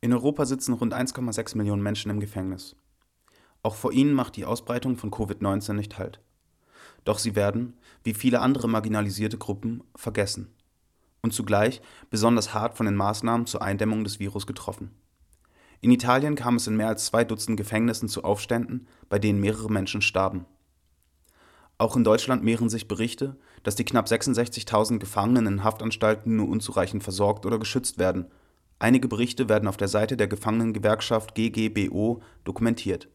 [0.00, 2.76] In Europa sitzen rund 1,6 Millionen Menschen im Gefängnis.
[3.64, 6.20] Auch vor ihnen macht die Ausbreitung von Covid-19 nicht Halt.
[7.04, 10.54] Doch sie werden, wie viele andere marginalisierte Gruppen, vergessen
[11.20, 14.92] und zugleich besonders hart von den Maßnahmen zur Eindämmung des Virus getroffen.
[15.80, 19.68] In Italien kam es in mehr als zwei Dutzend Gefängnissen zu Aufständen, bei denen mehrere
[19.68, 20.46] Menschen starben.
[21.76, 27.02] Auch in Deutschland mehren sich Berichte, dass die knapp 66.000 Gefangenen in Haftanstalten nur unzureichend
[27.02, 28.30] versorgt oder geschützt werden
[28.78, 33.08] Einige Berichte werden auf der Seite der Gefangenengewerkschaft GGBO dokumentiert.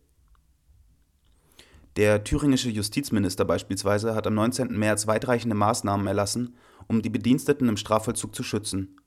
[1.95, 4.77] Der thüringische Justizminister beispielsweise hat am 19.
[4.77, 6.55] März weitreichende Maßnahmen erlassen,
[6.88, 8.99] um die Bediensteten im Strafvollzug zu schützen.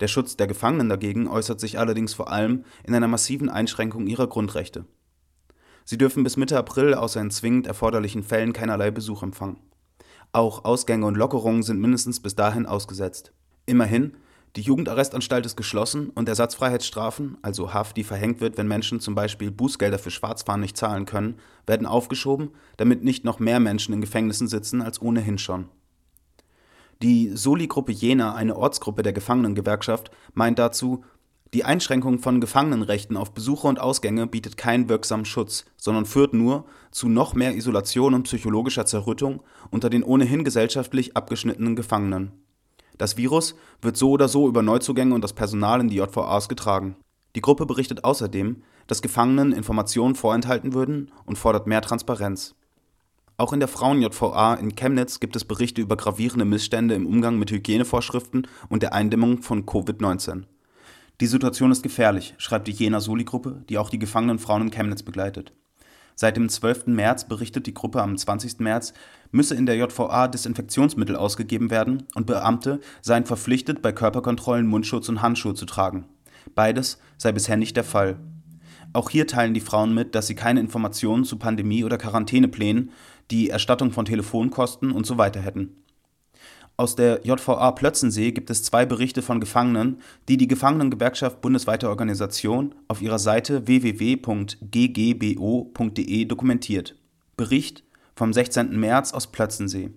[0.00, 4.26] Der Schutz der Gefangenen dagegen äußert sich allerdings vor allem in einer massiven Einschränkung ihrer
[4.26, 4.84] Grundrechte.
[5.84, 9.58] Sie dürfen bis Mitte April außer in zwingend erforderlichen Fällen keinerlei Besuch empfangen.
[10.32, 13.32] Auch Ausgänge und Lockerungen sind mindestens bis dahin ausgesetzt.
[13.66, 14.16] Immerhin
[14.56, 19.50] die Jugendarrestanstalt ist geschlossen und Ersatzfreiheitsstrafen, also Haft, die verhängt wird, wenn Menschen zum Beispiel
[19.50, 24.46] Bußgelder für Schwarzfahren nicht zahlen können, werden aufgeschoben, damit nicht noch mehr Menschen in Gefängnissen
[24.46, 25.66] sitzen als ohnehin schon.
[27.02, 31.04] Die Soli-Gruppe Jena, eine Ortsgruppe der Gefangenengewerkschaft, meint dazu,
[31.52, 36.64] die Einschränkung von Gefangenenrechten auf Besuche und Ausgänge bietet keinen wirksamen Schutz, sondern führt nur
[36.92, 42.43] zu noch mehr Isolation und psychologischer Zerrüttung unter den ohnehin gesellschaftlich abgeschnittenen Gefangenen.
[42.98, 46.96] Das Virus wird so oder so über Neuzugänge und das Personal in die JVAs getragen.
[47.34, 52.54] Die Gruppe berichtet außerdem, dass Gefangenen Informationen vorenthalten würden und fordert mehr Transparenz.
[53.36, 57.50] Auch in der Frauen-JVA in Chemnitz gibt es Berichte über gravierende Missstände im Umgang mit
[57.50, 60.44] Hygienevorschriften und der Eindämmung von Covid-19.
[61.20, 65.02] Die Situation ist gefährlich, schreibt die Jena Soli-Gruppe, die auch die gefangenen Frauen in Chemnitz
[65.02, 65.52] begleitet.
[66.14, 66.86] Seit dem 12.
[66.86, 68.60] März berichtet die Gruppe am 20.
[68.60, 68.94] März,
[69.32, 75.22] müsse in der JVA Desinfektionsmittel ausgegeben werden und Beamte seien verpflichtet, bei Körperkontrollen Mundschutz und
[75.22, 76.06] Handschuhe zu tragen.
[76.54, 78.18] Beides sei bisher nicht der Fall.
[78.92, 82.92] Auch hier teilen die Frauen mit, dass sie keine Informationen zu Pandemie- oder Quarantäneplänen,
[83.32, 85.82] die Erstattung von Telefonkosten und so hätten.
[86.76, 92.74] Aus der JVA Plötzensee gibt es zwei Berichte von Gefangenen, die die Gefangenengewerkschaft bundesweite Organisation
[92.88, 94.24] auf ihrer Seite www.ggbo.de
[96.24, 96.96] dokumentiert.
[97.36, 97.84] Bericht
[98.16, 98.76] vom 16.
[98.78, 99.90] März aus Plötzensee.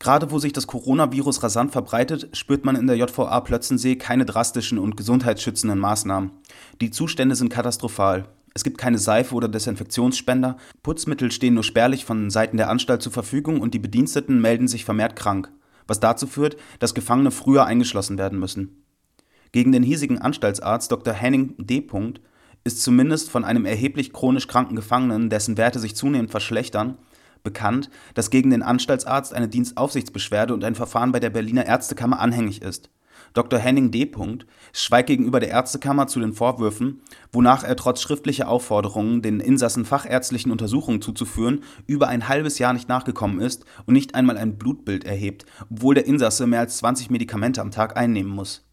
[0.00, 4.80] Gerade wo sich das Coronavirus rasant verbreitet, spürt man in der JVA Plötzensee keine drastischen
[4.80, 6.32] und gesundheitsschützenden Maßnahmen.
[6.80, 8.24] Die Zustände sind katastrophal.
[8.52, 13.12] Es gibt keine Seife oder Desinfektionsspender, Putzmittel stehen nur spärlich von Seiten der Anstalt zur
[13.12, 15.52] Verfügung und die Bediensteten melden sich vermehrt krank
[15.90, 18.84] was dazu führt, dass Gefangene früher eingeschlossen werden müssen.
[19.52, 21.12] Gegen den hiesigen Anstaltsarzt Dr.
[21.12, 21.84] Henning D.
[22.62, 26.96] ist zumindest von einem erheblich chronisch kranken Gefangenen, dessen Werte sich zunehmend verschlechtern,
[27.42, 32.62] bekannt, dass gegen den Anstaltsarzt eine Dienstaufsichtsbeschwerde und ein Verfahren bei der Berliner Ärztekammer anhängig
[32.62, 32.90] ist.
[33.34, 33.58] Dr.
[33.58, 34.10] Henning D.
[34.72, 37.02] schweigt gegenüber der Ärztekammer zu den Vorwürfen,
[37.32, 42.88] wonach er trotz schriftlicher Aufforderungen, den Insassen fachärztlichen Untersuchungen zuzuführen, über ein halbes Jahr nicht
[42.88, 47.60] nachgekommen ist und nicht einmal ein Blutbild erhebt, obwohl der Insasse mehr als 20 Medikamente
[47.60, 48.69] am Tag einnehmen muss.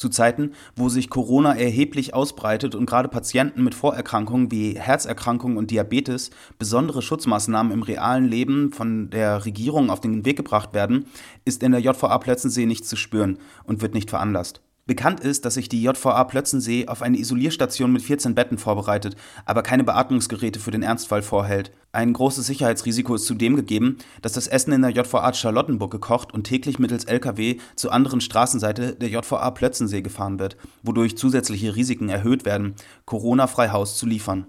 [0.00, 5.70] Zu Zeiten, wo sich Corona erheblich ausbreitet und gerade Patienten mit Vorerkrankungen wie Herzerkrankungen und
[5.70, 11.04] Diabetes besondere Schutzmaßnahmen im realen Leben von der Regierung auf den Weg gebracht werden,
[11.44, 14.62] ist in der JVA Plötzensee nichts zu spüren und wird nicht veranlasst.
[14.90, 19.14] Bekannt ist, dass sich die JVA Plötzensee auf eine Isolierstation mit 14 Betten vorbereitet,
[19.44, 21.70] aber keine Beatmungsgeräte für den Ernstfall vorhält.
[21.92, 26.42] Ein großes Sicherheitsrisiko ist zudem gegeben, dass das Essen in der JVA Charlottenburg gekocht und
[26.42, 32.44] täglich mittels LKW zur anderen Straßenseite der JVA Plötzensee gefahren wird, wodurch zusätzliche Risiken erhöht
[32.44, 32.74] werden,
[33.04, 34.48] Corona-frei Haus zu liefern.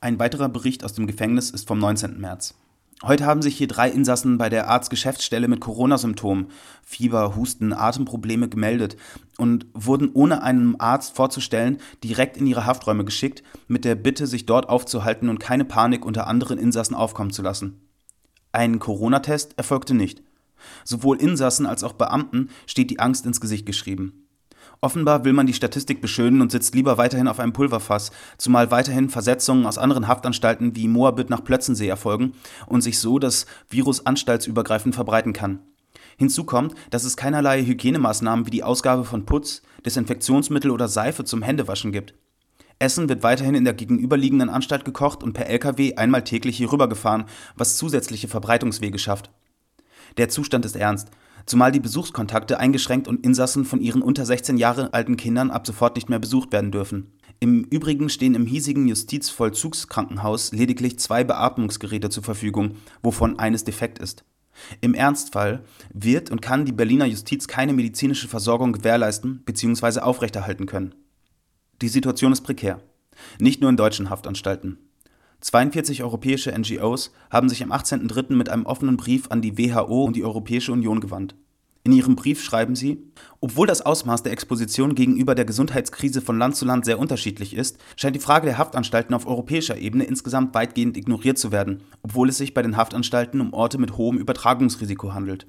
[0.00, 2.20] Ein weiterer Bericht aus dem Gefängnis ist vom 19.
[2.20, 2.54] März.
[3.02, 6.46] Heute haben sich hier drei Insassen bei der Arztgeschäftsstelle mit Corona-Symptomen,
[6.82, 8.96] Fieber, Husten, Atemprobleme gemeldet
[9.36, 14.46] und wurden ohne einem Arzt vorzustellen direkt in ihre Hafträume geschickt, mit der Bitte, sich
[14.46, 17.86] dort aufzuhalten und keine Panik unter anderen Insassen aufkommen zu lassen.
[18.52, 20.22] Ein Corona-Test erfolgte nicht.
[20.82, 24.25] Sowohl Insassen als auch Beamten steht die Angst ins Gesicht geschrieben.
[24.80, 29.08] Offenbar will man die Statistik beschönen und sitzt lieber weiterhin auf einem Pulverfass, zumal weiterhin
[29.08, 32.32] Versetzungen aus anderen Haftanstalten wie Moabit nach Plötzensee erfolgen
[32.66, 35.60] und sich so das Virus anstaltsübergreifend verbreiten kann.
[36.18, 41.42] Hinzu kommt, dass es keinerlei Hygienemaßnahmen wie die Ausgabe von Putz, Desinfektionsmittel oder Seife zum
[41.42, 42.14] Händewaschen gibt.
[42.78, 47.24] Essen wird weiterhin in der gegenüberliegenden Anstalt gekocht und per Lkw einmal täglich hier rübergefahren,
[47.56, 49.30] was zusätzliche Verbreitungswege schafft.
[50.18, 51.10] Der Zustand ist ernst
[51.46, 55.96] zumal die Besuchskontakte eingeschränkt und Insassen von ihren unter 16 Jahre alten Kindern ab sofort
[55.96, 57.12] nicht mehr besucht werden dürfen.
[57.38, 64.24] Im Übrigen stehen im hiesigen Justizvollzugskrankenhaus lediglich zwei Beatmungsgeräte zur Verfügung, wovon eines defekt ist.
[64.80, 70.00] Im Ernstfall wird und kann die Berliner Justiz keine medizinische Versorgung gewährleisten bzw.
[70.00, 70.94] aufrechterhalten können.
[71.82, 72.80] Die Situation ist prekär.
[73.38, 74.78] Nicht nur in deutschen Haftanstalten.
[75.40, 78.34] 42 europäische NGOs haben sich am 18.03.
[78.34, 81.36] mit einem offenen Brief an die WHO und die Europäische Union gewandt.
[81.86, 86.56] In ihrem Brief schreiben sie, obwohl das Ausmaß der Exposition gegenüber der Gesundheitskrise von Land
[86.56, 90.96] zu Land sehr unterschiedlich ist, scheint die Frage der Haftanstalten auf europäischer Ebene insgesamt weitgehend
[90.96, 95.46] ignoriert zu werden, obwohl es sich bei den Haftanstalten um Orte mit hohem Übertragungsrisiko handelt.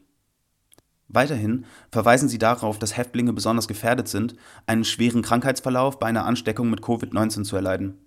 [1.07, 4.35] Weiterhin verweisen sie darauf, dass Häftlinge besonders gefährdet sind,
[4.67, 8.06] einen schweren Krankheitsverlauf bei einer Ansteckung mit Covid-19 zu erleiden.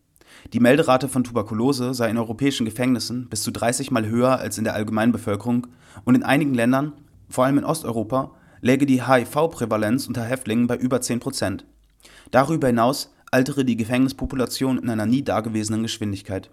[0.52, 4.64] Die Melderate von Tuberkulose sei in europäischen Gefängnissen bis zu 30 Mal höher als in
[4.64, 5.66] der Allgemeinbevölkerung
[6.04, 6.92] und in einigen Ländern
[7.30, 11.64] vor allem in Osteuropa, läge die HIV-Prävalenz unter Häftlingen bei über 10 Prozent.
[12.30, 16.50] Darüber hinaus altere die Gefängnispopulation in einer nie dagewesenen Geschwindigkeit.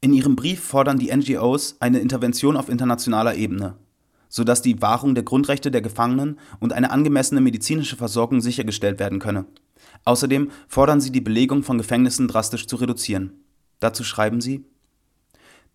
[0.00, 3.76] In ihrem Brief fordern die NGOs eine Intervention auf internationaler Ebene,
[4.28, 9.44] sodass die Wahrung der Grundrechte der Gefangenen und eine angemessene medizinische Versorgung sichergestellt werden könne.
[10.04, 13.44] Außerdem fordern sie die Belegung von Gefängnissen drastisch zu reduzieren.
[13.80, 14.64] Dazu schreiben sie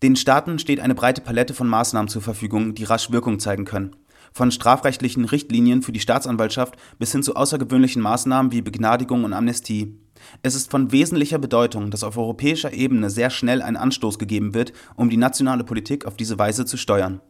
[0.02, 3.96] Den Staaten steht eine breite Palette von Maßnahmen zur Verfügung, die rasch Wirkung zeigen können
[4.32, 9.98] von strafrechtlichen Richtlinien für die Staatsanwaltschaft bis hin zu außergewöhnlichen Maßnahmen wie Begnadigung und Amnestie.
[10.42, 14.72] Es ist von wesentlicher Bedeutung, dass auf europäischer Ebene sehr schnell ein Anstoß gegeben wird,
[14.96, 17.20] um die nationale Politik auf diese Weise zu steuern.